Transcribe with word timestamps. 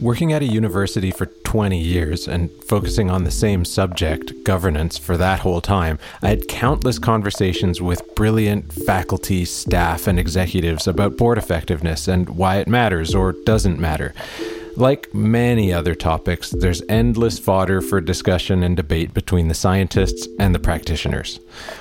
Working 0.00 0.32
at 0.32 0.40
a 0.40 0.46
university 0.46 1.10
for 1.10 1.26
20 1.26 1.78
years 1.78 2.26
and 2.26 2.50
focusing 2.64 3.10
on 3.10 3.24
the 3.24 3.30
same 3.30 3.66
subject, 3.66 4.44
governance, 4.44 4.96
for 4.96 5.18
that 5.18 5.40
whole 5.40 5.60
time, 5.60 5.98
I 6.22 6.30
had 6.30 6.48
countless 6.48 6.98
conversations 6.98 7.82
with 7.82 8.14
brilliant 8.14 8.72
faculty, 8.72 9.44
staff, 9.44 10.06
and 10.06 10.18
executives 10.18 10.86
about 10.86 11.18
board 11.18 11.36
effectiveness 11.36 12.08
and 12.08 12.30
why 12.30 12.56
it 12.56 12.66
matters 12.66 13.14
or 13.14 13.32
doesn't 13.32 13.78
matter. 13.78 14.14
Like 14.76 15.12
many 15.12 15.70
other 15.72 15.94
topics, 15.94 16.48
there's 16.48 16.80
endless 16.88 17.38
fodder 17.38 17.82
for 17.82 18.00
discussion 18.00 18.62
and 18.62 18.76
debate 18.76 19.12
between 19.12 19.48
the 19.48 19.54
scientists 19.54 20.26
and 20.38 20.54
the 20.54 20.60
practitioners. 20.60 21.40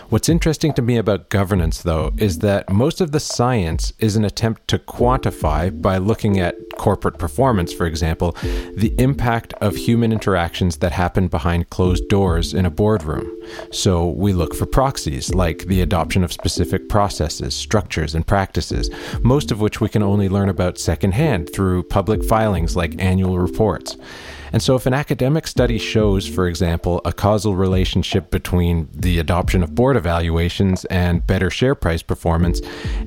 What's 0.10 0.28
interesting 0.28 0.74
to 0.74 0.82
me 0.82 0.98
about 0.98 1.30
governance, 1.30 1.82
though, 1.84 2.12
is 2.18 2.40
that 2.40 2.70
most 2.70 3.00
of 3.00 3.12
the 3.12 3.20
science 3.22 3.94
is 4.00 4.18
an 4.18 4.26
attempt 4.26 4.68
to 4.70 4.80
quantify, 4.80 5.82
by 5.82 5.98
looking 5.98 6.40
at 6.40 6.58
corporate 6.80 7.20
performance, 7.20 7.72
for 7.74 7.86
example, 7.86 8.32
the 8.74 8.94
impact 8.98 9.54
of 9.62 9.76
human 9.76 10.12
interactions 10.12 10.78
that 10.78 10.94
happen 10.94 11.28
behind 11.28 11.70
closed 11.70 12.08
doors 12.08 12.54
in 12.54 12.66
a 12.66 12.70
boardroom. 12.72 13.30
So 13.72 14.08
we 14.08 14.32
look 14.32 14.56
for 14.56 14.66
proxies, 14.66 15.34
like 15.36 15.66
the 15.66 15.82
adoption 15.82 16.24
of 16.24 16.32
specific 16.32 16.88
processes, 16.88 17.54
structures, 17.54 18.16
and 18.16 18.26
practices, 18.26 18.90
most 19.22 19.52
of 19.52 19.60
which 19.60 19.82
we 19.82 19.90
can 19.90 20.02
only 20.02 20.30
learn 20.30 20.50
about 20.50 20.80
secondhand 20.80 21.52
through 21.54 21.84
public 21.84 22.24
filings 22.24 22.78
like 22.78 22.96
annual 22.98 23.38
reports. 23.38 23.98
And 24.52 24.64
so, 24.64 24.76
if 24.76 24.86
an 24.86 24.94
academic 24.94 25.48
study 25.48 25.78
shows, 25.78 26.28
for 26.28 26.48
example, 26.48 27.02
a 27.06 27.14
causal 27.14 27.56
relationship 27.56 28.32
between 28.32 28.88
the 28.94 29.20
adoption 29.20 29.62
of 29.62 29.76
board 29.76 29.96
evaluations 29.96 30.86
and 30.86 31.26
better 31.26 31.50
share 31.50 31.76
price 31.76 32.02
performance, 32.02 32.62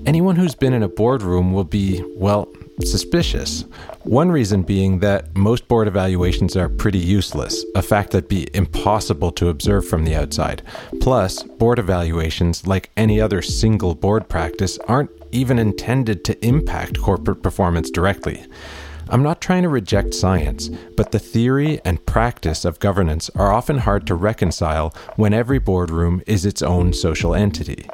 anyone 0.06 0.36
who's 0.36 0.54
been 0.54 0.72
in 0.72 0.82
a 0.82 0.88
boardroom 0.88 1.52
will 1.52 1.64
be, 1.64 2.02
well, 2.16 2.48
suspicious. 2.86 3.64
One 4.02 4.30
reason 4.30 4.62
being 4.62 5.00
that 5.00 5.36
most 5.36 5.68
board 5.68 5.88
evaluations 5.88 6.56
are 6.56 6.68
pretty 6.68 6.98
useless, 6.98 7.64
a 7.74 7.82
fact 7.82 8.10
that'd 8.10 8.28
be 8.28 8.48
impossible 8.54 9.32
to 9.32 9.48
observe 9.48 9.86
from 9.86 10.04
the 10.04 10.14
outside. 10.14 10.62
Plus, 11.00 11.42
board 11.42 11.78
evaluations, 11.78 12.66
like 12.66 12.90
any 12.96 13.20
other 13.20 13.42
single 13.42 13.94
board 13.94 14.28
practice, 14.28 14.78
aren't 14.88 15.10
even 15.30 15.58
intended 15.58 16.24
to 16.24 16.46
impact 16.46 17.00
corporate 17.00 17.42
performance 17.42 17.90
directly. 17.90 18.44
I'm 19.08 19.22
not 19.22 19.40
trying 19.40 19.62
to 19.62 19.68
reject 19.68 20.14
science, 20.14 20.68
but 20.96 21.12
the 21.12 21.18
theory 21.18 21.80
and 21.84 22.04
practice 22.06 22.64
of 22.64 22.80
governance 22.80 23.30
are 23.34 23.52
often 23.52 23.78
hard 23.78 24.06
to 24.06 24.14
reconcile 24.14 24.94
when 25.16 25.34
every 25.34 25.58
boardroom 25.58 26.22
is 26.26 26.46
its 26.46 26.62
own 26.62 26.92
social 26.92 27.34
entity. 27.34 27.88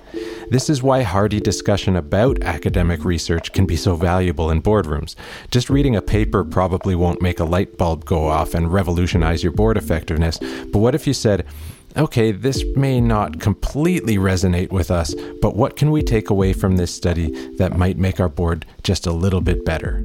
This 0.51 0.71
is 0.71 0.83
why 0.83 1.03
hardy 1.03 1.41
discussion 1.41 1.97
about 1.97 2.43
academic 2.43 3.05
research 3.05 3.53
can 3.53 3.67
be 3.67 3.77
so 3.77 3.97
valuable 3.97 4.51
in 4.51 4.63
boardrooms. 4.63 5.15
Just 5.51 5.69
reading 5.69 5.97
a 5.97 6.03
paper 6.03 6.45
probably 6.45 6.95
won't 6.95 7.21
make 7.21 7.41
a 7.41 7.45
light 7.45 7.77
bulb 7.77 8.05
go 8.05 8.27
off 8.27 8.55
and 8.55 8.73
revolutionize 8.73 9.43
your 9.43 9.53
board 9.53 9.77
effectiveness, 9.77 10.39
but 10.39 10.79
what 10.79 10.95
if 10.95 11.07
you 11.07 11.13
said, 11.13 11.45
okay, 11.97 12.33
this 12.33 12.65
may 12.77 13.01
not 13.01 13.41
completely 13.41 14.17
resonate 14.17 14.71
with 14.71 14.91
us, 14.91 15.15
but 15.43 15.57
what 15.57 15.77
can 15.77 15.91
we 15.91 16.03
take 16.03 16.31
away 16.31 16.53
from 16.53 16.77
this 16.77 16.95
study 16.95 17.51
that 17.57 17.77
might 17.77 17.99
make 17.99 18.21
our 18.21 18.29
board 18.29 18.65
just 18.83 19.07
a 19.07 19.13
little 19.13 19.41
bit 19.41 19.65
better? 19.65 20.05